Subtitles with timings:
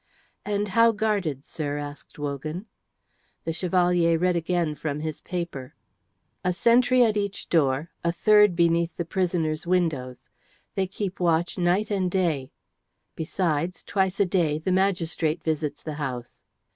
[0.43, 2.65] "And how guarded, sir?" asked Wogan.
[3.43, 5.75] The Chevalier read again from his paper.
[6.43, 10.31] "A sentry at each door, a third beneath the prisoners' windows.
[10.73, 12.51] They keep watch night and day.
[13.15, 16.41] Besides, twice a day the magistrate visits the house."